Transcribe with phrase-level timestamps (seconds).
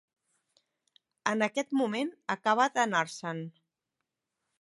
[1.31, 3.43] En aquest moment acaba d'anar-se'n.